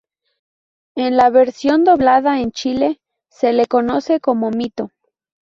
[0.95, 4.89] En la versión doblada en Chile, se le conoce como Mito.